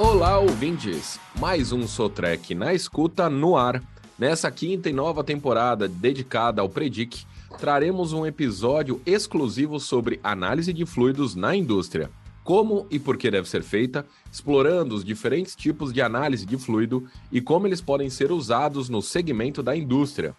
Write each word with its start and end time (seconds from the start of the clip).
Olá, 0.00 0.38
ouvintes! 0.38 1.18
Mais 1.40 1.72
um 1.72 1.84
Sotrec 1.84 2.54
na 2.54 2.72
escuta 2.72 3.28
no 3.28 3.56
ar. 3.56 3.82
Nessa 4.16 4.48
quinta 4.48 4.88
e 4.88 4.92
nova 4.92 5.24
temporada 5.24 5.88
dedicada 5.88 6.62
ao 6.62 6.68
Predic, 6.68 7.26
traremos 7.58 8.12
um 8.12 8.24
episódio 8.24 9.02
exclusivo 9.04 9.80
sobre 9.80 10.20
análise 10.22 10.72
de 10.72 10.86
fluidos 10.86 11.34
na 11.34 11.56
indústria. 11.56 12.12
Como 12.44 12.86
e 12.92 13.00
por 13.00 13.16
que 13.16 13.28
deve 13.28 13.48
ser 13.48 13.64
feita, 13.64 14.06
explorando 14.32 14.94
os 14.94 15.04
diferentes 15.04 15.56
tipos 15.56 15.92
de 15.92 16.00
análise 16.00 16.46
de 16.46 16.56
fluido 16.56 17.04
e 17.32 17.40
como 17.40 17.66
eles 17.66 17.80
podem 17.80 18.08
ser 18.08 18.30
usados 18.30 18.88
no 18.88 19.02
segmento 19.02 19.64
da 19.64 19.76
indústria. 19.76 20.32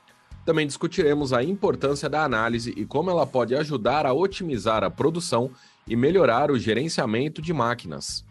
Também 0.45 0.65
discutiremos 0.65 1.33
a 1.33 1.43
importância 1.43 2.07
da 2.07 2.23
análise 2.23 2.73
e 2.77 2.85
como 2.85 3.11
ela 3.11 3.27
pode 3.27 3.53
ajudar 3.53 4.05
a 4.05 4.13
otimizar 4.13 4.85
a 4.85 4.89
produção 4.89 5.51
e 5.85 5.97
melhorar 5.97 6.49
o 6.49 6.57
gerenciamento 6.57 7.41
de 7.41 7.51
máquinas. 7.51 8.23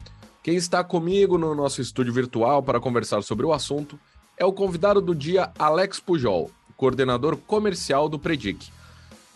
Quem 0.43 0.57
está 0.57 0.85
comigo 0.85 1.37
no 1.37 1.55
nosso 1.55 1.81
estúdio 1.81 2.13
virtual 2.13 2.63
para 2.63 2.81
conversar 2.81 3.23
sobre 3.23 3.45
o 3.45 3.53
assunto 3.53 3.99
é 4.37 4.45
o 4.45 4.53
convidado 4.53 5.01
do 5.01 5.15
dia 5.15 5.51
Alex 5.59 5.99
Pujol, 5.99 6.51
coordenador 6.77 7.37
comercial 7.37 8.09
do 8.09 8.19
Predic. 8.19 8.71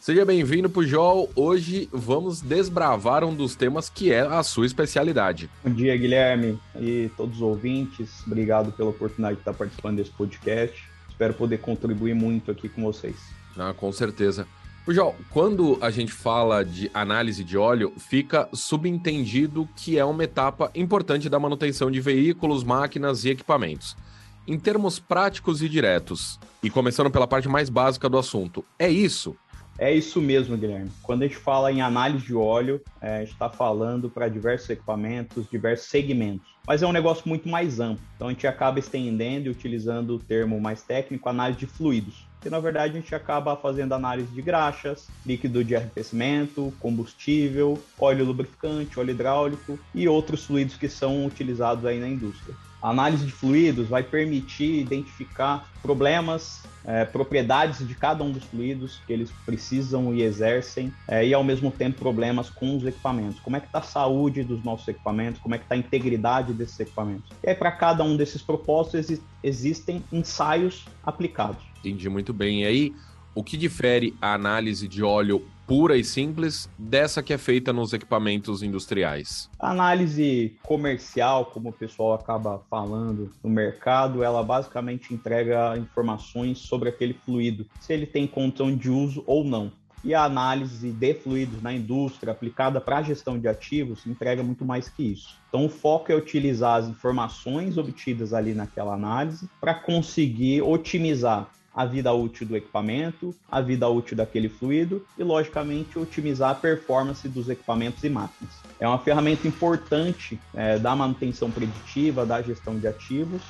Seja 0.01 0.25
bem-vindo, 0.25 0.71
Pujol. 0.71 1.31
Hoje 1.35 1.89
vamos 1.93 2.41
desbravar 2.41 3.25
um 3.25 3.35
dos 3.35 3.55
temas 3.57 3.89
que 3.89 4.13
é 4.13 4.21
a 4.21 4.43
sua 4.43 4.65
especialidade. 4.65 5.51
Bom 5.65 5.73
dia, 5.73 5.97
Guilherme 5.97 6.59
e 6.81 7.11
todos 7.17 7.37
os 7.37 7.43
ouvintes. 7.43 8.25
Obrigado 8.27 8.73
pela 8.73 8.91
oportunidade 8.91 9.37
de 9.37 9.41
estar 9.41 9.55
participando 9.55 9.97
desse 9.97 10.11
podcast. 10.11 10.85
Espero 11.09 11.35
poder 11.35 11.59
contribuir 11.59 12.15
muito 12.15 12.51
aqui 12.51 12.69
com 12.69 12.83
vocês. 12.83 13.17
Ah, 13.57 13.75
com 13.77 13.93
certeza. 13.93 14.47
Pujol, 14.85 15.15
quando 15.31 15.79
a 15.81 15.91
gente 15.91 16.13
fala 16.13 16.65
de 16.65 16.91
análise 16.93 17.45
de 17.45 17.57
óleo, 17.57 17.93
fica 17.97 18.49
subentendido 18.53 19.69
que 19.77 19.97
é 19.97 20.05
uma 20.05 20.25
etapa 20.25 20.73
importante 20.75 21.29
da 21.29 21.39
manutenção 21.39 21.89
de 21.89 22.01
veículos, 22.01 22.65
máquinas 22.65 23.25
e 23.25 23.31
equipamentos. 23.31 23.97
Em 24.45 24.59
termos 24.59 24.99
práticos 24.99 25.63
e 25.63 25.69
diretos, 25.69 26.37
e 26.61 26.69
começando 26.69 27.13
pela 27.13 27.29
parte 27.29 27.49
mais 27.49 27.71
básica 27.71 28.09
do 28.09 28.19
assunto, 28.19 28.65
é 28.77 28.91
isso? 28.91 29.37
É 29.79 29.95
isso 29.95 30.21
mesmo, 30.21 30.59
Guilherme. 30.59 30.91
Quando 31.01 31.23
a 31.23 31.29
gente 31.29 31.39
fala 31.39 31.71
em 31.71 31.81
análise 31.81 32.27
de 32.27 32.35
óleo, 32.35 32.81
é, 33.01 33.19
a 33.19 33.21
gente 33.21 33.35
está 33.35 33.49
falando 33.49 34.11
para 34.11 34.27
diversos 34.27 34.69
equipamentos, 34.69 35.49
diversos 35.49 35.87
segmentos. 35.91 36.49
Mas 36.67 36.83
é 36.83 36.87
um 36.89 36.93
negócio 36.93 37.23
muito 37.29 37.49
mais 37.49 37.79
amplo. 37.79 38.05
Então 38.17 38.27
a 38.27 38.33
gente 38.33 38.49
acaba 38.49 38.81
estendendo 38.81 39.47
e 39.47 39.51
utilizando 39.51 40.17
o 40.17 40.19
termo 40.19 40.61
mais 40.61 40.83
técnico, 40.83 41.29
análise 41.29 41.61
de 41.61 41.67
fluidos 41.67 42.32
que 42.43 42.51
na 42.51 42.59
verdade 42.59 42.97
a 42.97 43.01
gente 43.01 43.15
acaba 43.15 43.57
fazendo 43.57 43.95
análise 43.95 44.33
de 44.33 44.43
graxas, 44.43 45.07
líquido 45.25 45.63
de 45.63 45.77
arrefecimento, 45.77 46.73
combustível, 46.81 47.79
óleo 47.99 48.25
lubrificante, 48.25 48.99
óleo 48.99 49.13
hidráulico 49.13 49.79
e 49.95 50.09
outros 50.09 50.45
fluidos 50.45 50.77
que 50.77 50.89
são 50.89 51.25
utilizados 51.25 51.87
aí 51.87 52.01
na 52.01 52.09
indústria. 52.09 52.55
A 52.83 52.91
análise 52.91 53.25
de 53.25 53.31
fluidos 53.31 53.89
vai 53.89 54.03
permitir 54.03 54.81
identificar 54.81 55.71
problemas, 55.81 56.65
é, 56.85 57.05
propriedades 57.05 57.87
de 57.87 57.95
cada 57.95 58.25
um 58.25 58.33
dos 58.33 58.43
fluidos 58.43 59.01
que 59.07 59.13
eles 59.13 59.31
precisam 59.47 60.13
e 60.13 60.23
exercem, 60.23 60.93
é, 61.07 61.25
e 61.25 61.33
ao 61.33 61.45
mesmo 61.45 61.71
tempo 61.71 62.01
problemas 62.01 62.51
com 62.51 62.77
os 62.77 62.85
equipamentos. 62.85 63.39
Como 63.39 63.57
é 63.57 63.61
que 63.61 63.67
está 63.67 63.79
a 63.79 63.83
saúde 63.83 64.43
dos 64.43 64.65
nossos 64.65 64.89
equipamentos? 64.89 65.41
Como 65.41 65.55
é 65.55 65.59
que 65.59 65.65
está 65.65 65.77
a 65.77 65.79
integridade 65.79 66.53
desses 66.53 66.79
equipamentos? 66.81 67.31
E 67.45 67.51
aí, 67.51 67.55
para 67.55 67.71
cada 67.71 68.03
um 68.03 68.17
desses 68.17 68.43
propósitos, 68.43 69.21
existem 69.45 70.03
ensaios 70.11 70.85
aplicados. 71.05 71.63
Entendi 71.79 72.09
muito 72.09 72.33
bem. 72.33 72.63
E 72.63 72.67
aí, 72.67 72.95
o 73.33 73.45
que 73.45 73.57
difere 73.57 74.13
a 74.21 74.35
análise 74.35 74.89
de 74.89 75.05
óleo 75.05 75.45
pura 75.73 75.97
e 75.97 76.05
simples 76.05 76.69
dessa 76.79 77.23
que 77.23 77.33
é 77.33 77.39
feita 77.39 77.73
nos 77.73 77.95
equipamentos 77.95 78.63
industriais? 78.63 79.49
A 79.59 79.71
análise 79.71 80.55
comercial, 80.63 81.47
como 81.47 81.71
o 81.71 81.73
pessoal 81.73 82.13
acaba 82.13 82.61
falando 82.69 83.31
no 83.43 83.49
mercado, 83.49 84.23
ela 84.23 84.43
basicamente 84.43 85.15
entrega 85.15 85.79
informações 85.79 86.59
sobre 86.59 86.91
aquele 86.91 87.15
fluido, 87.15 87.65
se 87.81 87.91
ele 87.91 88.05
tem 88.05 88.27
condição 88.27 88.77
de 88.77 88.91
uso 88.91 89.25
ou 89.27 89.45
não. 89.45 89.73
E 90.05 90.13
a 90.13 90.25
análise 90.25 90.91
de 90.91 91.15
fluidos 91.15 91.63
na 91.63 91.73
indústria 91.73 92.33
aplicada 92.35 92.79
para 92.79 92.99
a 92.99 93.03
gestão 93.03 93.39
de 93.39 93.49
ativos 93.49 94.07
entrega 94.07 94.43
muito 94.43 94.67
mais 94.67 94.91
que 94.91 95.05
isso. 95.05 95.39
Então, 95.49 95.65
o 95.65 95.71
foco 95.71 96.13
é 96.13 96.15
utilizar 96.15 96.81
as 96.81 96.89
informações 96.89 97.79
obtidas 97.79 98.35
ali 98.35 98.53
naquela 98.53 98.93
análise 98.93 99.49
para 99.59 99.73
conseguir 99.73 100.61
otimizar 100.61 101.49
a 101.75 101.85
vida 101.85 102.13
útil 102.13 102.47
do 102.47 102.57
equipamento, 102.57 103.35
a 103.51 103.61
vida 103.61 103.89
útil 103.89 104.17
daquele 104.17 104.49
fluido 104.49 105.05
e, 105.19 105.23
logicamente, 105.23 105.99
otimizar 105.99 106.51
a 106.51 106.55
performance 106.55 107.27
dos 107.29 107.49
equipamentos 107.49 108.05
e 108.05 108.09
máquinas. 108.09 108.53
É 108.79 108.87
uma 108.87 108.99
ferramenta 108.99 109.49
importante 109.49 110.39
é, 110.55 110.79
da 110.79 110.95
manutenção 110.95 111.51
preditiva, 111.51 112.27
da 112.27 112.43
gestão 112.43 112.79
de 112.79 112.87
ativos 112.87 113.43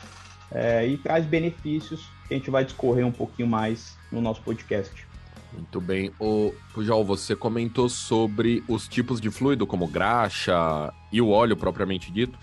é, 0.50 0.86
e 0.86 0.96
traz 0.96 1.24
benefícios 1.24 2.08
que 2.28 2.34
a 2.34 2.36
gente 2.36 2.50
vai 2.50 2.64
discorrer 2.64 3.06
um 3.06 3.12
pouquinho 3.12 3.48
mais 3.48 3.96
no 4.10 4.20
nosso 4.20 4.40
podcast. 4.42 5.06
Muito 5.52 5.80
bem. 5.80 6.10
O 6.18 6.54
Pujol, 6.72 7.04
você 7.04 7.36
comentou 7.36 7.88
sobre 7.88 8.64
os 8.68 8.88
tipos 8.88 9.20
de 9.20 9.30
fluido, 9.30 9.66
como 9.66 9.86
graxa 9.86 10.92
e 11.10 11.20
o 11.20 11.28
óleo 11.28 11.56
propriamente 11.56 12.10
dito, 12.10 12.38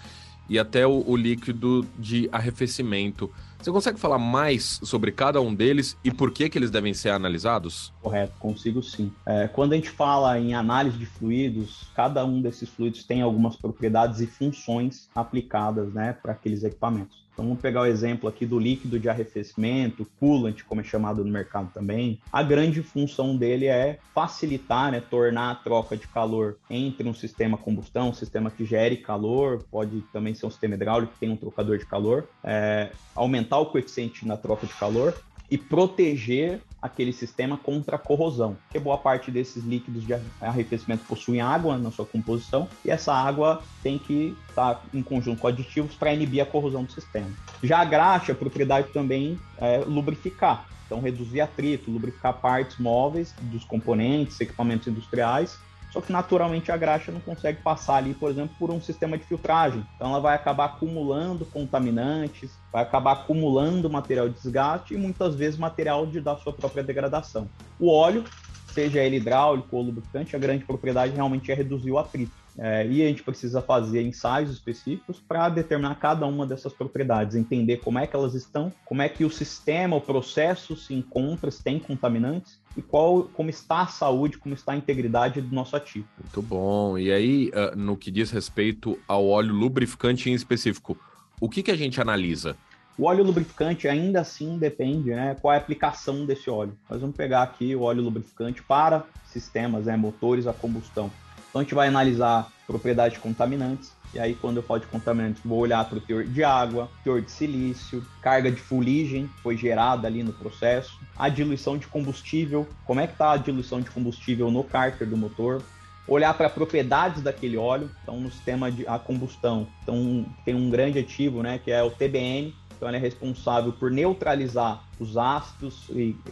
e 0.48 0.60
até 0.60 0.86
o, 0.86 1.04
o 1.08 1.16
líquido 1.16 1.86
de 1.98 2.30
arrefecimento. 2.32 3.32
Você 3.62 3.72
consegue 3.72 4.00
falar 4.00 4.18
mais 4.18 4.80
sobre 4.84 5.12
cada 5.12 5.42
um 5.42 5.54
deles 5.54 5.98
e 6.02 6.12
por 6.12 6.32
que, 6.32 6.50
que 6.50 6.58
eles 6.58 6.72
devem 6.72 6.94
ser 6.94 7.10
analisados? 7.10 7.94
Correto, 8.02 8.32
consigo 8.40 8.82
sim. 8.82 9.12
É, 9.26 9.50
quando 9.50 9.74
a 9.74 9.76
gente 9.76 9.90
fala 9.90 10.40
em 10.40 10.54
análise 10.54 10.98
de 10.98 11.06
fluidos, 11.06 11.84
cada 11.94 12.26
um 12.26 12.42
desses 12.42 12.70
fluidos 12.70 13.04
tem 13.04 13.22
algumas 13.22 13.58
propriedades 13.58 14.22
e 14.22 14.28
funções 14.28 15.10
aplicadas 15.14 15.94
né, 15.94 16.14
para 16.14 16.32
aqueles 16.32 16.64
equipamentos. 16.64 17.28
Então 17.40 17.48
vamos 17.48 17.62
pegar 17.62 17.84
o 17.84 17.86
exemplo 17.86 18.28
aqui 18.28 18.46
do 18.46 18.60
líquido 18.60 19.00
de 19.00 19.08
arrefecimento, 19.08 20.06
coolant, 20.20 20.62
como 20.68 20.82
é 20.82 20.84
chamado 20.84 21.24
no 21.24 21.32
mercado 21.32 21.72
também. 21.74 22.20
A 22.34 22.44
grande 22.44 22.84
função 22.84 23.38
dele 23.38 23.68
é 23.68 23.98
facilitar, 24.14 24.92
né, 24.92 25.00
tornar 25.00 25.52
a 25.52 25.56
troca 25.56 25.96
de 25.96 26.06
calor 26.06 26.58
entre 26.70 27.08
um 27.08 27.14
sistema 27.14 27.58
combustão, 27.58 28.10
um 28.10 28.14
sistema 28.14 28.52
que 28.52 28.66
gere 28.66 28.98
calor, 28.98 29.64
pode 29.72 30.02
também 30.12 30.34
ser 30.34 30.48
um 30.48 30.50
sistema 30.50 30.76
hidráulico 30.76 31.14
que 31.14 31.20
tem 31.20 31.30
um 31.30 31.38
trocador 31.38 31.78
de 31.78 31.86
calor, 31.86 32.28
é, 32.44 32.90
aumentar 33.16 33.60
o 33.60 33.68
coeficiente 33.68 34.28
na 34.28 34.36
troca 34.36 34.68
de 34.68 34.74
calor 34.74 35.16
e 35.50 35.58
proteger 35.58 36.60
aquele 36.82 37.12
sistema 37.12 37.58
contra 37.58 37.96
a 37.96 38.00
corrosão, 38.00 38.58
porque 38.64 38.80
boa 38.80 38.98
parte 38.98 39.32
desses 39.32 39.64
líquidos 39.64 40.06
de 40.06 40.14
arrefecimento 40.42 41.04
possuem 41.06 41.42
água 41.42 41.78
na 41.78 41.92
sua 41.92 42.06
composição 42.06 42.68
e 42.84 42.90
essa 42.90 43.14
água 43.14 43.62
tem 43.84 43.98
que 43.98 44.36
estar 44.48 44.84
em 44.94 45.02
conjunto 45.02 45.42
com 45.42 45.48
aditivos 45.48 45.96
para 45.96 46.14
inibir 46.14 46.42
a 46.42 46.46
corrosão 46.46 46.84
do 46.84 46.92
sistema. 46.92 47.30
Já 47.62 47.80
a 47.80 47.86
graxa, 47.86 48.32
a 48.32 48.36
propriedade 48.36 48.90
também 48.90 49.40
é 49.58 49.80
lubrificar, 49.80 50.68
então 50.86 51.02
reduzir 51.02 51.42
atrito, 51.42 51.92
lubrificar 51.92 52.34
partes 52.34 52.78
móveis 52.78 53.34
dos 53.42 53.64
componentes, 53.64 54.40
equipamentos 54.40 54.88
industriais 54.88 55.60
só 55.92 56.02
que 56.02 56.12
naturalmente 56.12 56.72
a 56.72 56.78
graxa 56.78 57.12
não 57.12 57.20
consegue 57.20 57.62
passar 57.62 57.96
ali, 57.96 58.14
por 58.14 58.30
exemplo, 58.30 58.56
por 58.60 58.70
um 58.72 58.80
sistema 58.80 59.18
de 59.18 59.26
filtragem. 59.26 59.84
Então 59.96 60.10
ela 60.10 60.20
vai 60.20 60.36
acabar 60.36 60.66
acumulando 60.66 61.46
contaminantes, 61.46 62.52
vai 62.72 62.84
acabar 62.84 63.14
acumulando 63.14 63.90
material 63.90 64.30
de 64.30 64.36
desgaste 64.36 64.94
e 64.94 64.98
muitas 64.98 65.36
vezes 65.36 65.60
material 65.60 66.06
de, 66.06 66.22
da 66.22 66.38
sua 66.38 66.54
própria 66.54 66.84
degradação. 66.84 67.50
O 67.80 67.92
óleo, 67.92 68.24
seja 68.72 69.02
ele 69.02 69.18
hidráulico 69.18 69.76
ou 69.76 69.84
lubrificante, 69.84 70.36
a 70.36 70.40
grande 70.40 70.64
propriedade 70.64 71.14
realmente 71.14 71.52
é 71.52 71.56
reduzir 71.56 71.92
o 71.92 71.98
atrito. 71.98 72.39
É, 72.62 72.86
e 72.86 73.02
a 73.02 73.08
gente 73.08 73.24
precisa 73.24 73.62
fazer 73.62 74.02
ensaios 74.02 74.52
específicos 74.52 75.24
para 75.26 75.48
determinar 75.48 75.96
cada 75.96 76.26
uma 76.26 76.46
dessas 76.46 76.74
propriedades, 76.74 77.38
entender 77.38 77.78
como 77.78 77.98
é 77.98 78.06
que 78.06 78.14
elas 78.14 78.34
estão, 78.34 78.72
como 78.84 79.02
é 79.02 79.08
que 79.08 79.24
o 79.24 79.30
sistema, 79.30 79.96
o 79.96 80.02
processo 80.02 80.76
se 80.76 80.94
encontra, 80.94 81.50
se 81.50 81.64
tem 81.64 81.80
contaminantes 81.80 82.60
e 82.76 82.82
qual, 82.82 83.24
como 83.34 83.50
está 83.50 83.84
a 83.84 83.88
saúde, 83.88 84.38
como 84.38 84.54
está 84.54 84.74
a 84.74 84.76
integridade 84.76 85.40
do 85.40 85.56
nosso 85.56 85.76
ativo. 85.76 86.06
Muito 86.22 86.42
bom. 86.42 86.98
E 86.98 87.14
aí, 87.14 87.50
uh, 87.50 87.78
no 87.78 87.96
que 87.96 88.12
diz 88.12 88.30
respeito 88.30 89.00
ao 89.08 89.26
óleo 89.26 89.54
lubrificante 89.54 90.30
em 90.30 90.34
específico, 90.34 90.98
o 91.40 91.48
que, 91.48 91.64
que 91.64 91.72
a 91.72 91.78
gente 91.78 92.02
analisa? 92.02 92.58
O 92.98 93.06
óleo 93.06 93.24
lubrificante 93.24 93.88
ainda 93.88 94.20
assim 94.20 94.58
depende, 94.58 95.12
né? 95.12 95.34
Qual 95.42 95.54
é 95.54 95.56
a 95.56 95.60
aplicação 95.60 96.26
desse 96.26 96.50
óleo? 96.50 96.78
Nós 96.90 97.00
vamos 97.00 97.16
pegar 97.16 97.44
aqui 97.44 97.74
o 97.74 97.84
óleo 97.84 98.04
lubrificante 98.04 98.62
para 98.62 99.06
sistemas, 99.26 99.86
né, 99.86 99.96
motores 99.96 100.46
a 100.46 100.52
combustão. 100.52 101.10
Então 101.50 101.62
a 101.62 101.64
gente 101.64 101.74
vai 101.74 101.88
analisar 101.88 102.52
propriedades 102.68 103.18
de 103.18 103.24
contaminantes, 103.24 103.92
e 104.14 104.20
aí 104.20 104.36
quando 104.36 104.58
eu 104.58 104.64
falo 104.64 104.80
de 104.80 104.88
contaminantes, 104.88 105.42
vou 105.44 105.60
olhar 105.60 105.84
para 105.86 105.98
o 105.98 106.02
teor 106.02 106.24
de 106.24 106.44
água, 106.44 106.90
teor 107.04 107.22
de 107.22 107.32
silício, 107.32 108.06
carga 108.22 108.52
de 108.52 108.62
fuligem 108.62 109.28
que 109.28 109.42
foi 109.42 109.58
gerada 109.58 110.08
ali 110.08 110.22
no 110.22 110.32
processo, 110.34 111.00
a 111.18 111.30
diluição 111.30 111.78
de 111.78 111.88
combustível, 111.88 112.68
como 112.86 113.00
é 113.00 113.08
que 113.08 113.14
está 113.14 113.32
a 113.32 113.38
diluição 113.38 113.82
de 113.82 113.90
combustível 113.90 114.52
no 114.52 114.64
cárter 114.64 115.08
do 115.08 115.18
motor, 115.18 115.64
olhar 116.08 116.34
para 116.36 116.50
propriedades 116.50 117.22
daquele 117.24 117.58
óleo, 117.58 117.90
então 118.04 118.20
no 118.20 118.32
sistema 118.32 118.72
de 118.72 118.88
a 118.88 119.00
combustão, 119.00 119.68
então 119.82 120.26
tem 120.46 120.54
um 120.54 120.70
grande 120.70 121.00
ativo, 121.00 121.42
né, 121.42 121.60
que 121.60 121.72
é 121.72 121.82
o 121.82 121.90
TBN, 121.90 122.54
então 122.76 122.88
ele 122.88 122.98
é 122.98 123.00
responsável 123.00 123.74
por 123.74 123.92
neutralizar 123.92 124.84
os 125.00 125.18
ácidos 125.18 125.90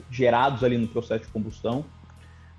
gerados 0.09 0.63
ali 0.63 0.77
no 0.77 0.87
processo 0.87 1.25
de 1.25 1.31
combustão, 1.31 1.83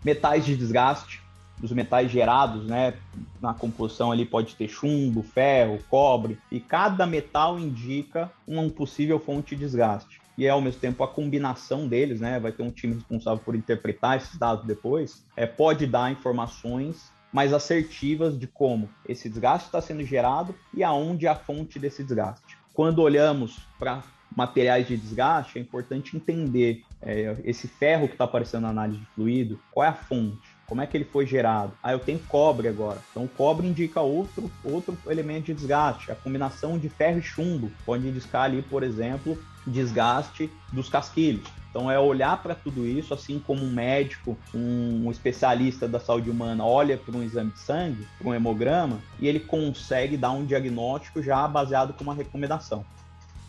metais 0.04 0.44
de 0.44 0.56
desgaste, 0.56 1.22
dos 1.60 1.72
metais 1.72 2.10
gerados, 2.10 2.66
né? 2.66 2.94
Na 3.40 3.54
composição 3.54 4.10
ali 4.12 4.24
pode 4.24 4.54
ter 4.56 4.68
chumbo, 4.68 5.22
ferro, 5.22 5.78
cobre, 5.88 6.38
e 6.50 6.60
cada 6.60 7.06
metal 7.06 7.58
indica 7.58 8.30
uma 8.46 8.68
possível 8.68 9.18
fonte 9.18 9.54
de 9.54 9.62
desgaste. 9.62 10.20
E 10.36 10.48
ao 10.48 10.60
mesmo 10.60 10.80
tempo 10.80 11.02
a 11.02 11.08
combinação 11.08 11.88
deles, 11.88 12.20
né? 12.20 12.38
Vai 12.38 12.52
ter 12.52 12.62
um 12.62 12.70
time 12.70 12.94
responsável 12.94 13.42
por 13.44 13.54
interpretar 13.54 14.16
esses 14.16 14.36
dados 14.38 14.64
depois, 14.64 15.24
é, 15.36 15.46
pode 15.46 15.86
dar 15.86 16.12
informações 16.12 17.12
mais 17.32 17.52
assertivas 17.52 18.38
de 18.38 18.46
como 18.46 18.88
esse 19.06 19.28
desgaste 19.28 19.66
está 19.66 19.80
sendo 19.80 20.02
gerado 20.02 20.54
e 20.72 20.82
aonde 20.82 21.26
é 21.26 21.28
a 21.28 21.34
fonte 21.34 21.78
desse 21.78 22.02
desgaste. 22.02 22.56
Quando 22.72 23.02
olhamos 23.02 23.58
para 23.78 24.02
materiais 24.34 24.86
de 24.86 24.96
desgaste, 24.96 25.58
é 25.58 25.62
importante 25.62 26.16
entender 26.16 26.84
é, 27.02 27.36
esse 27.44 27.66
ferro 27.66 28.06
que 28.06 28.14
está 28.14 28.24
aparecendo 28.24 28.62
na 28.62 28.70
análise 28.70 29.00
de 29.00 29.06
fluido, 29.06 29.60
qual 29.72 29.84
é 29.84 29.88
a 29.88 29.94
fonte, 29.94 30.47
como 30.68 30.82
é 30.82 30.86
que 30.86 30.96
ele 30.96 31.04
foi 31.04 31.26
gerado. 31.26 31.72
Ah, 31.82 31.92
eu 31.92 31.98
tenho 31.98 32.18
cobre 32.28 32.68
agora. 32.68 32.98
Então, 33.10 33.26
cobre 33.26 33.66
indica 33.66 34.00
outro, 34.00 34.50
outro 34.62 34.96
elemento 35.06 35.46
de 35.46 35.54
desgaste. 35.54 36.12
A 36.12 36.14
combinação 36.14 36.78
de 36.78 36.88
ferro 36.88 37.18
e 37.18 37.22
chumbo 37.22 37.72
pode 37.86 38.06
indicar 38.06 38.42
ali, 38.42 38.60
por 38.60 38.82
exemplo, 38.82 39.38
desgaste 39.66 40.50
dos 40.72 40.88
casquilhos. 40.88 41.48
Então 41.70 41.90
é 41.90 41.98
olhar 41.98 42.42
para 42.42 42.54
tudo 42.54 42.86
isso, 42.86 43.12
assim 43.12 43.38
como 43.38 43.62
um 43.62 43.70
médico, 43.70 44.36
um 44.54 45.10
especialista 45.10 45.86
da 45.86 46.00
saúde 46.00 46.30
humana 46.30 46.64
olha 46.64 46.96
para 46.96 47.16
um 47.16 47.22
exame 47.22 47.50
de 47.50 47.60
sangue, 47.60 48.06
para 48.18 48.28
um 48.28 48.34
hemograma, 48.34 48.98
e 49.20 49.28
ele 49.28 49.38
consegue 49.38 50.16
dar 50.16 50.30
um 50.30 50.44
diagnóstico 50.44 51.22
já 51.22 51.46
baseado 51.46 51.92
com 51.92 52.02
uma 52.02 52.14
recomendação. 52.14 52.84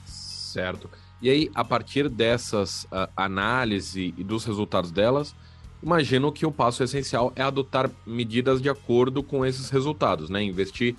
Certo. 0.06 0.89
E 1.21 1.30
aí, 1.30 1.51
a 1.56 1.63
partir 1.63 2.10
dessas 2.10 2.83
uh, 2.86 3.10
análise 3.16 4.13
e 4.18 4.24
dos 4.24 4.45
resultados 4.45 4.92
delas, 4.92 5.33
imagino 5.81 6.31
que 6.31 6.46
o 6.46 6.52
passo 6.52 6.84
essencial 6.84 7.31
é 7.36 7.42
adotar 7.42 7.90
medidas 8.06 8.62
de 8.62 8.70
acordo 8.70 9.24
com 9.24 9.46
esses 9.46 9.70
resultados, 9.70 10.30
né? 10.30 10.44
Investir 10.44 10.96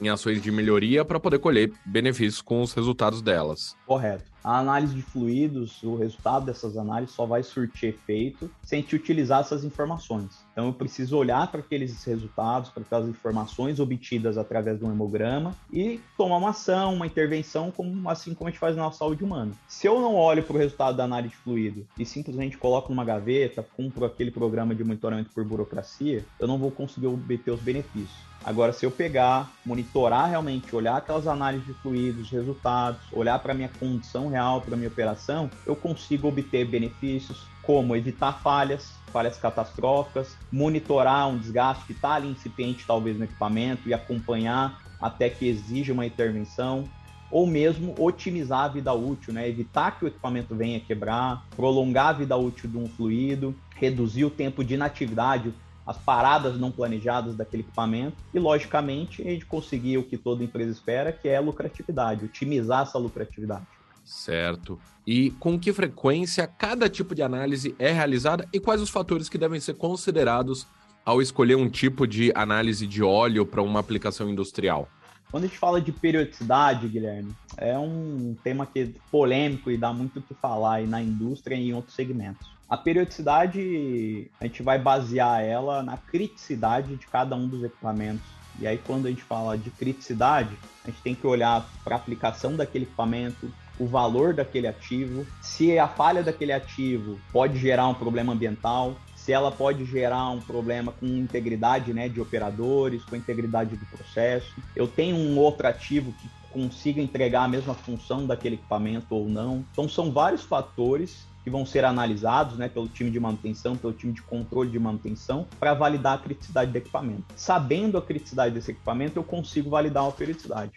em 0.00 0.08
ações 0.08 0.42
de 0.42 0.50
melhoria 0.50 1.04
para 1.04 1.20
poder 1.20 1.38
colher 1.38 1.72
benefícios 1.86 2.42
com 2.42 2.62
os 2.62 2.72
resultados 2.72 3.22
delas. 3.22 3.76
Correto. 3.86 4.24
A 4.42 4.58
análise 4.58 4.94
de 4.94 5.02
fluidos, 5.02 5.82
o 5.82 5.96
resultado 5.96 6.46
dessas 6.46 6.76
análises 6.76 7.14
só 7.14 7.24
vai 7.24 7.42
surtir 7.42 7.90
efeito 7.90 8.50
se 8.62 8.74
a 8.74 8.78
gente 8.78 8.94
utilizar 8.94 9.40
essas 9.40 9.64
informações. 9.64 10.43
Então 10.54 10.66
eu 10.66 10.72
preciso 10.72 11.18
olhar 11.18 11.50
para 11.50 11.58
aqueles 11.58 12.04
resultados, 12.04 12.70
para 12.70 12.84
aquelas 12.84 13.08
informações 13.08 13.80
obtidas 13.80 14.38
através 14.38 14.78
do 14.78 14.86
hemograma 14.86 15.54
e 15.70 16.00
tomar 16.16 16.36
uma 16.36 16.50
ação, 16.50 16.94
uma 16.94 17.06
intervenção, 17.06 17.72
como, 17.72 18.08
assim 18.08 18.32
como 18.34 18.46
a 18.46 18.50
gente 18.52 18.60
faz 18.60 18.76
na 18.76 18.90
saúde 18.92 19.24
humana. 19.24 19.50
Se 19.66 19.88
eu 19.88 20.00
não 20.00 20.14
olho 20.14 20.44
para 20.44 20.54
o 20.54 20.58
resultado 20.58 20.96
da 20.96 21.04
análise 21.04 21.34
de 21.34 21.40
fluido 21.40 21.84
e 21.98 22.06
simplesmente 22.06 22.56
coloco 22.56 22.88
numa 22.90 23.04
gaveta, 23.04 23.66
cumpro 23.76 24.04
aquele 24.04 24.30
programa 24.30 24.76
de 24.76 24.84
monitoramento 24.84 25.30
por 25.34 25.44
burocracia, 25.44 26.24
eu 26.38 26.46
não 26.46 26.56
vou 26.56 26.70
conseguir 26.70 27.08
obter 27.08 27.50
os 27.50 27.60
benefícios. 27.60 28.22
Agora, 28.44 28.72
se 28.72 28.84
eu 28.84 28.90
pegar, 28.90 29.50
monitorar 29.64 30.28
realmente, 30.28 30.76
olhar 30.76 30.98
aquelas 30.98 31.26
análises 31.26 31.66
de 31.66 31.72
fluidos, 31.72 32.30
resultados, 32.30 33.00
olhar 33.10 33.38
para 33.38 33.52
a 33.52 33.56
minha 33.56 33.70
condição 33.80 34.28
real, 34.28 34.60
para 34.60 34.74
a 34.74 34.76
minha 34.76 34.88
operação, 34.88 35.50
eu 35.66 35.74
consigo 35.74 36.28
obter 36.28 36.66
benefícios 36.66 37.53
como 37.66 37.96
evitar 37.96 38.40
falhas, 38.42 38.92
falhas 39.12 39.36
catastróficas, 39.38 40.36
monitorar 40.50 41.28
um 41.28 41.38
desgaste 41.38 41.84
que 41.84 41.92
está 41.92 42.14
ali 42.14 42.28
incipiente 42.28 42.86
talvez 42.86 43.16
no 43.16 43.24
equipamento 43.24 43.88
e 43.88 43.94
acompanhar 43.94 44.80
até 45.00 45.28
que 45.28 45.46
exija 45.46 45.92
uma 45.92 46.06
intervenção, 46.06 46.88
ou 47.30 47.46
mesmo 47.46 47.94
otimizar 47.98 48.60
a 48.60 48.68
vida 48.68 48.92
útil, 48.92 49.32
né? 49.32 49.48
evitar 49.48 49.98
que 49.98 50.04
o 50.04 50.08
equipamento 50.08 50.54
venha 50.54 50.78
quebrar, 50.78 51.44
prolongar 51.56 52.08
a 52.08 52.12
vida 52.12 52.36
útil 52.36 52.70
de 52.70 52.76
um 52.78 52.86
fluido, 52.86 53.54
reduzir 53.74 54.24
o 54.24 54.30
tempo 54.30 54.64
de 54.64 54.74
inatividade, 54.74 55.52
as 55.86 55.98
paradas 55.98 56.58
não 56.58 56.70
planejadas 56.70 57.36
daquele 57.36 57.62
equipamento 57.62 58.16
e, 58.32 58.38
logicamente, 58.38 59.20
a 59.22 59.30
gente 59.30 59.44
conseguir 59.44 59.98
o 59.98 60.04
que 60.04 60.16
toda 60.16 60.44
empresa 60.44 60.70
espera, 60.70 61.12
que 61.12 61.28
é 61.28 61.38
lucratividade, 61.40 62.24
otimizar 62.24 62.82
essa 62.82 62.98
lucratividade. 62.98 63.66
Certo. 64.04 64.78
E 65.06 65.30
com 65.32 65.58
que 65.58 65.72
frequência 65.72 66.46
cada 66.46 66.88
tipo 66.88 67.14
de 67.14 67.22
análise 67.22 67.74
é 67.78 67.92
realizada 67.92 68.48
e 68.52 68.60
quais 68.60 68.80
os 68.80 68.90
fatores 68.90 69.28
que 69.28 69.38
devem 69.38 69.60
ser 69.60 69.74
considerados 69.74 70.66
ao 71.04 71.20
escolher 71.20 71.56
um 71.56 71.68
tipo 71.68 72.06
de 72.06 72.32
análise 72.34 72.86
de 72.86 73.02
óleo 73.02 73.44
para 73.44 73.62
uma 73.62 73.80
aplicação 73.80 74.28
industrial? 74.28 74.88
Quando 75.30 75.44
a 75.44 75.46
gente 75.48 75.58
fala 75.58 75.80
de 75.80 75.90
periodicidade, 75.90 76.86
Guilherme, 76.86 77.34
é 77.56 77.76
um 77.76 78.36
tema 78.44 78.66
que 78.66 78.80
é 78.80 78.88
polêmico 79.10 79.70
e 79.70 79.76
dá 79.76 79.92
muito 79.92 80.20
o 80.20 80.22
que 80.22 80.32
falar 80.34 80.74
aí 80.74 80.86
na 80.86 81.02
indústria 81.02 81.56
e 81.56 81.70
em 81.70 81.74
outros 81.74 81.96
segmentos. 81.96 82.54
A 82.70 82.76
periodicidade, 82.76 84.30
a 84.40 84.46
gente 84.46 84.62
vai 84.62 84.78
basear 84.78 85.42
ela 85.42 85.82
na 85.82 85.96
criticidade 85.96 86.96
de 86.96 87.06
cada 87.06 87.36
um 87.36 87.48
dos 87.48 87.62
equipamentos. 87.64 88.24
E 88.60 88.66
aí, 88.66 88.78
quando 88.78 89.06
a 89.06 89.10
gente 89.10 89.22
fala 89.22 89.58
de 89.58 89.70
criticidade, 89.70 90.56
a 90.84 90.90
gente 90.90 91.02
tem 91.02 91.14
que 91.14 91.26
olhar 91.26 91.68
para 91.82 91.96
a 91.96 91.98
aplicação 91.98 92.56
daquele 92.56 92.84
equipamento, 92.84 93.52
o 93.78 93.86
valor 93.86 94.34
daquele 94.34 94.66
ativo, 94.66 95.26
se 95.40 95.78
a 95.78 95.88
falha 95.88 96.22
daquele 96.22 96.52
ativo 96.52 97.18
pode 97.32 97.58
gerar 97.58 97.88
um 97.88 97.94
problema 97.94 98.32
ambiental, 98.32 98.96
se 99.16 99.32
ela 99.32 99.50
pode 99.50 99.84
gerar 99.84 100.28
um 100.30 100.40
problema 100.40 100.92
com 100.92 101.06
integridade 101.06 101.94
né, 101.94 102.08
de 102.08 102.20
operadores, 102.20 103.04
com 103.04 103.16
integridade 103.16 103.74
do 103.74 103.86
processo. 103.86 104.54
Eu 104.76 104.86
tenho 104.86 105.16
um 105.16 105.38
outro 105.38 105.66
ativo 105.66 106.12
que 106.12 106.28
consiga 106.54 107.00
entregar 107.00 107.44
a 107.44 107.48
mesma 107.48 107.74
função 107.74 108.26
daquele 108.26 108.54
equipamento 108.54 109.14
ou 109.14 109.28
não. 109.28 109.64
Então, 109.72 109.88
são 109.88 110.12
vários 110.12 110.42
fatores 110.42 111.26
que 111.42 111.50
vão 111.50 111.66
ser 111.66 111.84
analisados 111.84 112.56
né, 112.56 112.68
pelo 112.68 112.88
time 112.88 113.10
de 113.10 113.18
manutenção, 113.18 113.76
pelo 113.76 113.92
time 113.92 114.12
de 114.12 114.22
controle 114.22 114.70
de 114.70 114.78
manutenção, 114.78 115.46
para 115.58 115.74
validar 115.74 116.14
a 116.14 116.18
criticidade 116.18 116.70
do 116.70 116.76
equipamento. 116.76 117.24
Sabendo 117.36 117.98
a 117.98 118.02
criticidade 118.02 118.54
desse 118.54 118.70
equipamento, 118.70 119.18
eu 119.18 119.24
consigo 119.24 119.68
validar 119.68 120.06
a 120.06 120.12
periodicidade. 120.12 120.72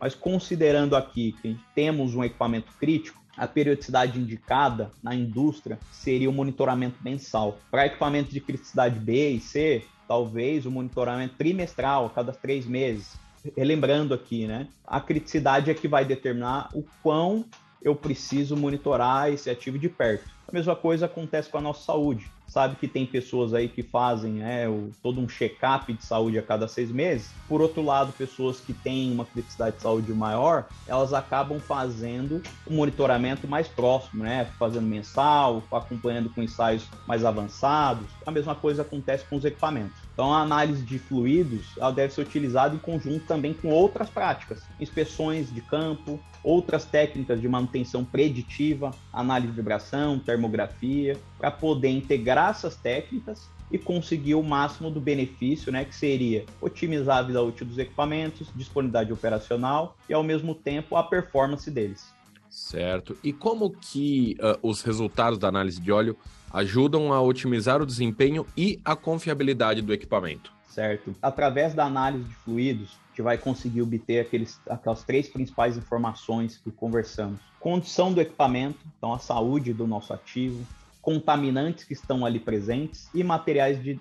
Mas 0.00 0.14
considerando 0.14 0.96
aqui 0.96 1.32
que 1.40 1.58
temos 1.74 2.14
um 2.14 2.22
equipamento 2.22 2.72
crítico, 2.78 3.20
a 3.36 3.46
periodicidade 3.46 4.18
indicada 4.18 4.90
na 5.02 5.14
indústria 5.14 5.78
seria 5.92 6.28
o 6.28 6.32
monitoramento 6.32 6.96
mensal. 7.02 7.58
Para 7.70 7.86
equipamentos 7.86 8.32
de 8.32 8.40
criticidade 8.40 8.98
B 8.98 9.30
e 9.30 9.40
C, 9.40 9.84
talvez 10.08 10.66
o 10.66 10.70
monitoramento 10.70 11.36
trimestral, 11.36 12.06
a 12.06 12.10
cada 12.10 12.32
três 12.32 12.66
meses. 12.66 13.16
Relembrando 13.56 14.12
aqui, 14.12 14.46
né? 14.46 14.66
A 14.84 15.00
criticidade 15.00 15.70
é 15.70 15.74
que 15.74 15.86
vai 15.86 16.04
determinar 16.04 16.68
o 16.74 16.84
quão 17.02 17.44
eu 17.80 17.94
preciso 17.94 18.56
monitorar 18.56 19.32
esse 19.32 19.48
ativo 19.48 19.78
de 19.78 19.88
perto. 19.88 20.37
A 20.48 20.52
mesma 20.52 20.74
coisa 20.74 21.04
acontece 21.04 21.50
com 21.50 21.58
a 21.58 21.60
nossa 21.60 21.84
saúde. 21.84 22.26
Sabe 22.46 22.76
que 22.76 22.88
tem 22.88 23.04
pessoas 23.04 23.52
aí 23.52 23.68
que 23.68 23.82
fazem 23.82 24.32
né, 24.32 24.66
o, 24.66 24.90
todo 25.02 25.20
um 25.20 25.28
check-up 25.28 25.92
de 25.92 26.02
saúde 26.02 26.38
a 26.38 26.42
cada 26.42 26.66
seis 26.66 26.90
meses. 26.90 27.30
Por 27.46 27.60
outro 27.60 27.84
lado, 27.84 28.10
pessoas 28.14 28.58
que 28.58 28.72
têm 28.72 29.12
uma 29.12 29.26
criticidade 29.26 29.76
de 29.76 29.82
saúde 29.82 30.10
maior, 30.14 30.66
elas 30.86 31.12
acabam 31.12 31.60
fazendo 31.60 32.42
um 32.66 32.76
monitoramento 32.76 33.46
mais 33.46 33.68
próximo, 33.68 34.24
né? 34.24 34.46
Fazendo 34.58 34.86
mensal, 34.86 35.62
acompanhando 35.70 36.30
com 36.30 36.42
ensaios 36.42 36.88
mais 37.06 37.26
avançados. 37.26 38.06
A 38.24 38.30
mesma 38.30 38.54
coisa 38.54 38.80
acontece 38.80 39.26
com 39.26 39.36
os 39.36 39.44
equipamentos. 39.44 39.98
Então, 40.14 40.32
a 40.32 40.40
análise 40.40 40.82
de 40.82 40.98
fluidos 40.98 41.76
ela 41.76 41.92
deve 41.92 42.14
ser 42.14 42.22
utilizada 42.22 42.74
em 42.74 42.78
conjunto 42.78 43.26
também 43.26 43.52
com 43.52 43.68
outras 43.68 44.08
práticas, 44.08 44.62
inspeções 44.80 45.52
de 45.52 45.60
campo, 45.60 46.18
outras 46.42 46.84
técnicas 46.84 47.40
de 47.40 47.48
manutenção 47.48 48.04
preditiva, 48.04 48.90
análise 49.12 49.52
de 49.52 49.56
vibração, 49.56 50.18
termografia, 50.38 51.18
para 51.36 51.50
poder 51.50 51.90
integrar 51.90 52.50
essas 52.50 52.76
técnicas 52.76 53.50
e 53.70 53.76
conseguir 53.76 54.34
o 54.34 54.42
máximo 54.42 54.90
do 54.90 55.00
benefício, 55.00 55.70
né, 55.70 55.84
que 55.84 55.94
seria 55.94 56.46
otimizar 56.60 57.18
a 57.18 57.22
vida 57.22 57.42
útil 57.42 57.66
dos 57.66 57.76
equipamentos, 57.76 58.48
disponibilidade 58.54 59.12
operacional 59.12 59.96
e 60.08 60.14
ao 60.14 60.22
mesmo 60.22 60.54
tempo 60.54 60.96
a 60.96 61.02
performance 61.02 61.70
deles. 61.70 62.14
Certo. 62.48 63.16
E 63.22 63.30
como 63.30 63.70
que 63.70 64.36
uh, 64.40 64.66
os 64.66 64.80
resultados 64.80 65.38
da 65.38 65.48
análise 65.48 65.80
de 65.80 65.92
óleo 65.92 66.16
ajudam 66.50 67.12
a 67.12 67.20
otimizar 67.20 67.82
o 67.82 67.86
desempenho 67.86 68.46
e 68.56 68.80
a 68.82 68.96
confiabilidade 68.96 69.82
do 69.82 69.92
equipamento. 69.92 70.50
Certo. 70.66 71.14
Através 71.20 71.74
da 71.74 71.84
análise 71.84 72.24
de 72.24 72.34
fluidos, 72.36 72.96
gente 73.18 73.22
vai 73.22 73.36
conseguir 73.36 73.82
obter 73.82 74.20
aqueles, 74.20 74.60
aquelas 74.68 75.02
três 75.02 75.28
principais 75.28 75.76
informações 75.76 76.56
que 76.56 76.70
conversamos: 76.70 77.40
condição 77.58 78.12
do 78.12 78.20
equipamento, 78.20 78.78
então 78.96 79.12
a 79.12 79.18
saúde 79.18 79.72
do 79.72 79.86
nosso 79.86 80.12
ativo, 80.12 80.64
contaminantes 81.02 81.84
que 81.84 81.92
estão 81.92 82.24
ali 82.24 82.38
presentes 82.38 83.08
e 83.12 83.24
materiais 83.24 83.82
de. 83.82 84.00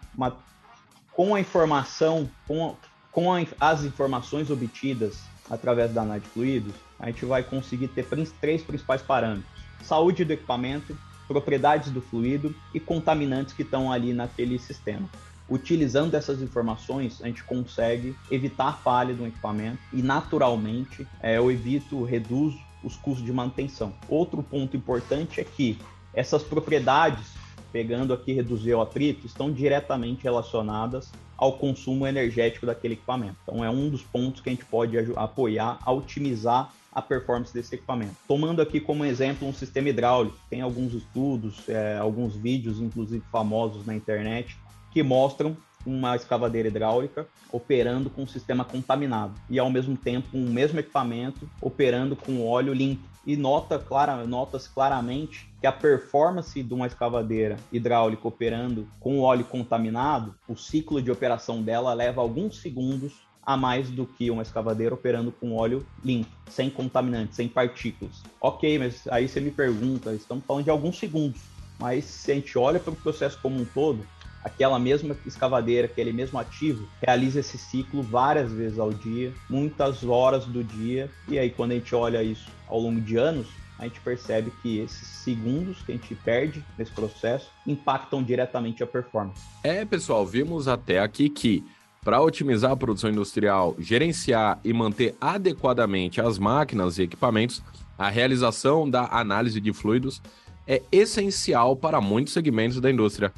Com 1.13 1.33
a 1.33 1.39
informação, 1.39 2.29
com, 2.47 2.75
com 3.11 3.33
a, 3.33 3.43
as 3.59 3.83
informações 3.83 4.51
obtidas 4.51 5.23
através 5.49 5.91
da 5.91 6.03
análise 6.03 6.25
de 6.25 6.31
fluidos, 6.31 6.75
a 6.99 7.07
gente 7.07 7.25
vai 7.25 7.41
conseguir 7.41 7.87
ter 7.87 8.05
três 8.39 8.61
principais 8.61 9.01
parâmetros: 9.01 9.49
saúde 9.81 10.23
do 10.23 10.33
equipamento, 10.33 10.95
propriedades 11.27 11.89
do 11.91 12.01
fluido 12.01 12.55
e 12.71 12.79
contaminantes 12.79 13.53
que 13.53 13.63
estão 13.63 13.91
ali 13.91 14.13
naquele 14.13 14.59
sistema. 14.59 15.09
Utilizando 15.49 16.15
essas 16.15 16.41
informações, 16.41 17.21
a 17.21 17.27
gente 17.27 17.43
consegue 17.43 18.15
evitar 18.29 18.79
falha 18.83 19.13
do 19.13 19.25
equipamento 19.25 19.79
e, 19.93 20.01
naturalmente, 20.01 21.07
é, 21.21 21.37
eu 21.37 21.51
evito, 21.51 22.03
reduzo 22.03 22.59
os 22.83 22.95
custos 22.95 23.25
de 23.25 23.31
manutenção. 23.31 23.93
Outro 24.09 24.43
ponto 24.43 24.75
importante 24.75 25.39
é 25.39 25.43
que 25.43 25.77
essas 26.13 26.43
propriedades 26.43 27.37
pegando 27.71 28.13
aqui 28.13 28.33
reduzir 28.33 28.73
o 28.73 28.81
atrito, 28.81 29.25
estão 29.25 29.51
diretamente 29.51 30.23
relacionadas 30.23 31.11
ao 31.37 31.53
consumo 31.53 32.07
energético 32.07 32.65
daquele 32.65 32.95
equipamento. 32.95 33.35
Então 33.43 33.63
é 33.63 33.69
um 33.69 33.89
dos 33.89 34.01
pontos 34.01 34.41
que 34.41 34.49
a 34.49 34.51
gente 34.51 34.65
pode 34.65 34.97
apoiar 35.15 35.77
a 35.85 35.91
otimizar 35.91 36.73
a 36.91 37.01
performance 37.01 37.53
desse 37.53 37.75
equipamento. 37.75 38.15
Tomando 38.27 38.61
aqui 38.61 38.79
como 38.79 39.05
exemplo 39.05 39.47
um 39.47 39.53
sistema 39.53 39.89
hidráulico, 39.89 40.37
tem 40.49 40.61
alguns 40.61 40.93
estudos, 40.93 41.69
é, 41.69 41.97
alguns 41.97 42.35
vídeos, 42.35 42.79
inclusive 42.79 43.23
famosos 43.31 43.85
na 43.85 43.95
internet, 43.95 44.57
que 44.97 45.03
mostram 45.03 45.55
uma 45.85 46.15
escavadeira 46.15 46.69
hidráulica 46.69 47.27
operando 47.51 48.09
com 48.09 48.23
um 48.23 48.27
sistema 48.27 48.65
contaminado 48.65 49.39
e 49.47 49.59
ao 49.59 49.69
mesmo 49.69 49.95
tempo 49.95 50.29
um 50.33 50.49
mesmo 50.49 50.79
equipamento 50.79 51.47
operando 51.61 52.15
com 52.15 52.43
óleo 52.43 52.73
limpo 52.73 53.03
e 53.23 53.37
nota 53.37 53.77
clara, 53.77 54.25
nota-se 54.25 54.67
claramente 54.67 55.47
que 55.61 55.67
a 55.67 55.71
performance 55.71 56.63
de 56.63 56.73
uma 56.73 56.87
escavadeira 56.87 57.57
hidráulica 57.71 58.27
operando 58.27 58.87
com 58.99 59.19
óleo 59.19 59.45
contaminado, 59.45 60.33
o 60.47 60.57
ciclo 60.57 60.99
de 60.99 61.11
operação 61.11 61.61
dela 61.61 61.93
leva 61.93 62.19
alguns 62.19 62.57
segundos 62.59 63.13
a 63.45 63.55
mais 63.55 63.91
do 63.91 64.07
que 64.07 64.31
uma 64.31 64.41
escavadeira 64.41 64.95
operando 64.95 65.31
com 65.31 65.55
óleo 65.55 65.85
limpo, 66.03 66.31
sem 66.49 66.71
contaminantes, 66.71 67.35
sem 67.35 67.47
partículas. 67.47 68.23
Ok, 68.41 68.79
mas 68.79 69.07
aí 69.09 69.27
você 69.27 69.39
me 69.39 69.51
pergunta, 69.51 70.11
estamos 70.15 70.43
falando 70.43 70.63
de 70.63 70.71
alguns 70.71 70.97
segundos, 70.97 71.39
mas 71.79 72.05
se 72.05 72.31
a 72.31 72.35
gente 72.35 72.57
olha 72.57 72.79
para 72.79 72.91
o 72.91 72.95
processo 72.95 73.37
como 73.39 73.61
um 73.61 73.65
todo, 73.65 74.03
aquela 74.47 74.79
mesma 74.79 75.15
escavadeira, 75.25 75.85
aquele 75.85 76.11
mesmo 76.11 76.39
ativo, 76.39 76.87
realiza 77.01 77.39
esse 77.39 77.57
ciclo 77.57 78.01
várias 78.01 78.51
vezes 78.51 78.79
ao 78.79 78.91
dia, 78.91 79.33
muitas 79.49 80.03
horas 80.03 80.45
do 80.45 80.63
dia, 80.63 81.09
e 81.27 81.37
aí 81.37 81.49
quando 81.49 81.71
a 81.71 81.75
gente 81.75 81.93
olha 81.93 82.23
isso 82.23 82.49
ao 82.67 82.79
longo 82.79 82.99
de 82.99 83.17
anos, 83.17 83.47
a 83.77 83.83
gente 83.83 83.99
percebe 84.01 84.51
que 84.61 84.79
esses 84.79 85.07
segundos 85.07 85.81
que 85.83 85.91
a 85.91 85.95
gente 85.95 86.15
perde 86.15 86.63
nesse 86.77 86.91
processo 86.91 87.51
impactam 87.65 88.23
diretamente 88.23 88.81
a 88.81 88.87
performance. 88.87 89.41
É, 89.63 89.85
pessoal, 89.85 90.25
vimos 90.25 90.67
até 90.67 90.99
aqui 90.99 91.29
que 91.29 91.63
para 92.03 92.21
otimizar 92.21 92.71
a 92.71 92.77
produção 92.77 93.09
industrial, 93.09 93.75
gerenciar 93.77 94.59
e 94.63 94.71
manter 94.71 95.15
adequadamente 95.19 96.21
as 96.21 96.39
máquinas 96.39 96.97
e 96.97 97.03
equipamentos, 97.03 97.61
a 97.97 98.09
realização 98.09 98.89
da 98.89 99.05
análise 99.11 99.59
de 99.59 99.73
fluidos 99.73 100.21
é 100.65 100.81
essencial 100.91 101.75
para 101.75 101.99
muitos 102.01 102.33
segmentos 102.33 102.79
da 102.79 102.89
indústria. 102.89 103.31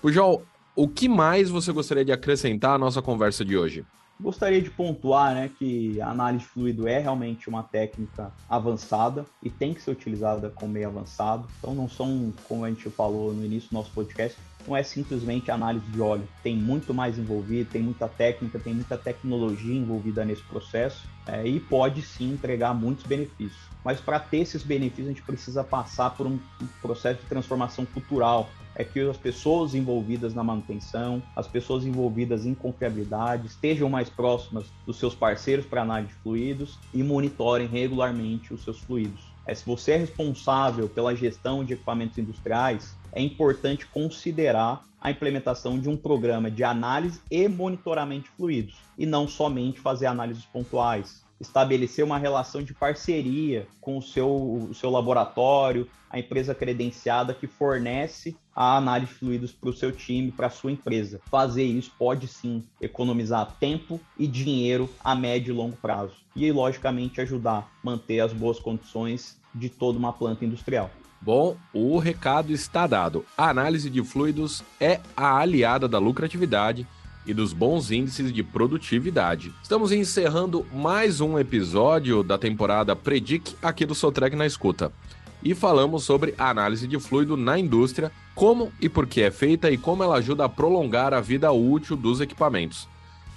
Pujol, 0.00 0.42
o 0.74 0.88
que 0.88 1.08
mais 1.08 1.50
você 1.50 1.72
gostaria 1.72 2.04
de 2.04 2.12
acrescentar 2.12 2.74
à 2.74 2.78
nossa 2.78 3.02
conversa 3.02 3.44
de 3.44 3.56
hoje? 3.56 3.84
Gostaria 4.20 4.60
de 4.60 4.70
pontuar 4.70 5.34
né, 5.34 5.50
que 5.58 5.98
a 6.00 6.10
análise 6.10 6.44
de 6.44 6.50
fluido 6.50 6.86
é 6.86 6.98
realmente 6.98 7.48
uma 7.48 7.62
técnica 7.62 8.30
avançada 8.48 9.24
e 9.42 9.48
tem 9.48 9.72
que 9.72 9.80
ser 9.80 9.90
utilizada 9.92 10.50
com 10.50 10.68
meio 10.68 10.88
avançado. 10.88 11.48
Então 11.58 11.74
não 11.74 11.88
são, 11.88 12.32
como 12.46 12.64
a 12.64 12.68
gente 12.68 12.90
falou 12.90 13.32
no 13.32 13.42
início 13.42 13.70
do 13.70 13.74
nosso 13.74 13.90
podcast, 13.92 14.36
não 14.68 14.76
é 14.76 14.82
simplesmente 14.82 15.50
análise 15.50 15.86
de 15.86 16.00
óleo. 16.02 16.28
Tem 16.42 16.54
muito 16.54 16.92
mais 16.92 17.18
envolvido, 17.18 17.70
tem 17.70 17.82
muita 17.82 18.06
técnica, 18.08 18.58
tem 18.58 18.74
muita 18.74 18.98
tecnologia 18.98 19.74
envolvida 19.74 20.22
nesse 20.22 20.42
processo 20.42 21.08
é, 21.26 21.46
e 21.46 21.58
pode 21.58 22.02
sim 22.02 22.32
entregar 22.34 22.74
muitos 22.74 23.06
benefícios. 23.06 23.70
Mas 23.82 24.00
para 24.00 24.20
ter 24.20 24.38
esses 24.38 24.62
benefícios, 24.62 25.06
a 25.06 25.10
gente 25.10 25.22
precisa 25.22 25.64
passar 25.64 26.10
por 26.10 26.26
um 26.26 26.38
processo 26.82 27.20
de 27.22 27.26
transformação 27.26 27.86
cultural 27.86 28.50
é 28.74 28.84
que 28.84 29.00
as 29.00 29.16
pessoas 29.16 29.74
envolvidas 29.74 30.34
na 30.34 30.44
manutenção, 30.44 31.22
as 31.34 31.46
pessoas 31.46 31.84
envolvidas 31.84 32.46
em 32.46 32.54
confiabilidade, 32.54 33.46
estejam 33.46 33.88
mais 33.88 34.08
próximas 34.08 34.66
dos 34.86 34.98
seus 34.98 35.14
parceiros 35.14 35.66
para 35.66 35.82
análise 35.82 36.12
de 36.12 36.18
fluidos 36.20 36.78
e 36.92 37.02
monitorem 37.02 37.66
regularmente 37.66 38.54
os 38.54 38.62
seus 38.62 38.78
fluidos. 38.78 39.30
É, 39.46 39.54
se 39.54 39.64
você 39.64 39.92
é 39.92 39.96
responsável 39.96 40.88
pela 40.88 41.14
gestão 41.14 41.64
de 41.64 41.72
equipamentos 41.72 42.18
industriais, 42.18 42.96
é 43.12 43.20
importante 43.20 43.86
considerar 43.86 44.84
a 45.00 45.10
implementação 45.10 45.78
de 45.78 45.88
um 45.88 45.96
programa 45.96 46.50
de 46.50 46.62
análise 46.62 47.20
e 47.30 47.48
monitoramento 47.48 48.24
de 48.24 48.30
fluidos, 48.36 48.76
e 48.98 49.06
não 49.06 49.26
somente 49.26 49.80
fazer 49.80 50.06
análises 50.06 50.44
pontuais 50.44 51.24
estabelecer 51.40 52.04
uma 52.04 52.18
relação 52.18 52.62
de 52.62 52.74
parceria 52.74 53.66
com 53.80 53.96
o 53.96 54.02
seu, 54.02 54.28
o 54.28 54.74
seu 54.74 54.90
laboratório, 54.90 55.88
a 56.10 56.18
empresa 56.18 56.54
credenciada 56.54 57.32
que 57.32 57.46
fornece 57.46 58.36
a 58.60 58.76
análise 58.76 59.10
de 59.10 59.18
fluidos 59.18 59.52
para 59.52 59.70
o 59.70 59.72
seu 59.72 59.90
time, 59.90 60.30
para 60.30 60.48
a 60.48 60.50
sua 60.50 60.70
empresa. 60.70 61.18
Fazer 61.30 61.64
isso 61.64 61.90
pode 61.98 62.26
sim 62.26 62.62
economizar 62.78 63.56
tempo 63.58 63.98
e 64.18 64.26
dinheiro 64.26 64.86
a 65.02 65.14
médio 65.14 65.54
e 65.54 65.56
longo 65.56 65.78
prazo. 65.78 66.12
E, 66.36 66.52
logicamente, 66.52 67.22
ajudar 67.22 67.58
a 67.58 67.66
manter 67.82 68.20
as 68.20 68.34
boas 68.34 68.60
condições 68.60 69.38
de 69.54 69.70
toda 69.70 69.98
uma 69.98 70.12
planta 70.12 70.44
industrial. 70.44 70.90
Bom, 71.22 71.56
o 71.72 71.98
recado 71.98 72.52
está 72.52 72.86
dado. 72.86 73.24
A 73.36 73.48
análise 73.48 73.88
de 73.88 74.04
fluidos 74.04 74.62
é 74.78 75.00
a 75.16 75.38
aliada 75.38 75.88
da 75.88 75.98
lucratividade 75.98 76.86
e 77.26 77.32
dos 77.32 77.54
bons 77.54 77.90
índices 77.90 78.30
de 78.30 78.42
produtividade. 78.42 79.54
Estamos 79.62 79.90
encerrando 79.90 80.66
mais 80.70 81.22
um 81.22 81.38
episódio 81.38 82.22
da 82.22 82.36
temporada 82.36 82.94
Predic 82.94 83.56
aqui 83.62 83.86
do 83.86 83.94
Sotrec 83.94 84.36
na 84.36 84.44
Escuta. 84.44 84.92
E 85.42 85.54
falamos 85.54 86.04
sobre 86.04 86.34
a 86.36 86.50
análise 86.50 86.86
de 86.86 86.98
fluido 86.98 87.36
na 87.36 87.58
indústria, 87.58 88.12
como 88.34 88.70
e 88.80 88.88
por 88.88 89.06
que 89.06 89.22
é 89.22 89.30
feita 89.30 89.70
e 89.70 89.78
como 89.78 90.02
ela 90.02 90.16
ajuda 90.16 90.44
a 90.44 90.48
prolongar 90.48 91.14
a 91.14 91.20
vida 91.20 91.50
útil 91.50 91.96
dos 91.96 92.20
equipamentos. 92.20 92.88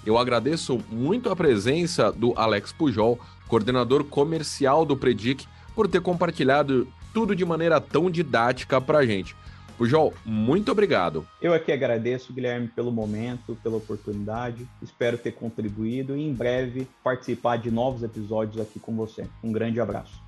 Eu 0.04 0.18
agradeço 0.18 0.78
muito 0.90 1.30
a 1.30 1.36
presença 1.36 2.12
do 2.12 2.34
Alex 2.36 2.72
Pujol, 2.72 3.18
coordenador 3.48 4.04
comercial 4.04 4.84
do 4.84 4.96
Predic, 4.96 5.46
por 5.74 5.88
ter 5.88 6.02
compartilhado 6.02 6.86
tudo 7.12 7.34
de 7.34 7.44
maneira 7.44 7.80
tão 7.80 8.10
didática 8.10 8.80
para 8.80 8.98
a 8.98 9.06
gente. 9.06 9.34
Pujol, 9.78 10.14
muito 10.24 10.70
obrigado. 10.70 11.26
Eu 11.40 11.52
aqui 11.52 11.72
agradeço, 11.72 12.32
Guilherme, 12.32 12.68
pelo 12.68 12.92
momento, 12.92 13.56
pela 13.62 13.76
oportunidade. 13.76 14.68
Espero 14.80 15.18
ter 15.18 15.32
contribuído 15.32 16.16
e 16.16 16.22
em 16.22 16.32
breve 16.32 16.86
participar 17.02 17.56
de 17.56 17.70
novos 17.70 18.02
episódios 18.02 18.60
aqui 18.60 18.78
com 18.78 18.94
você. 18.94 19.26
Um 19.42 19.50
grande 19.50 19.80
abraço. 19.80 20.23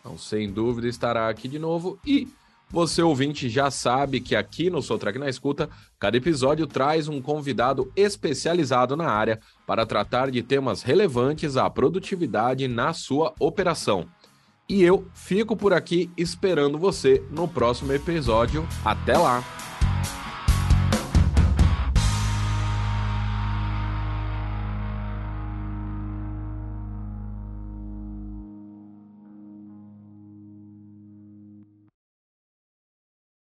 Então, 0.00 0.16
sem 0.16 0.50
dúvida, 0.50 0.88
estará 0.88 1.28
aqui 1.28 1.48
de 1.48 1.58
novo 1.58 1.98
e 2.06 2.28
você, 2.70 3.00
ouvinte, 3.00 3.48
já 3.48 3.70
sabe 3.70 4.20
que 4.20 4.36
aqui 4.36 4.68
no 4.68 4.82
Sou 4.82 4.98
Track 4.98 5.18
na 5.18 5.28
Escuta, 5.28 5.70
cada 5.98 6.18
episódio 6.18 6.66
traz 6.66 7.08
um 7.08 7.20
convidado 7.20 7.90
especializado 7.96 8.94
na 8.94 9.10
área 9.10 9.40
para 9.66 9.86
tratar 9.86 10.30
de 10.30 10.42
temas 10.42 10.82
relevantes 10.82 11.56
à 11.56 11.68
produtividade 11.70 12.68
na 12.68 12.92
sua 12.92 13.34
operação. 13.40 14.06
E 14.68 14.82
eu 14.82 15.06
fico 15.14 15.56
por 15.56 15.72
aqui 15.72 16.10
esperando 16.14 16.76
você 16.76 17.22
no 17.30 17.48
próximo 17.48 17.90
episódio. 17.94 18.68
Até 18.84 19.16
lá! 19.16 19.67